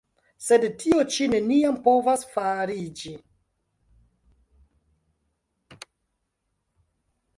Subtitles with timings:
[0.43, 3.13] Sed tio ĉi neniam povas fariĝi!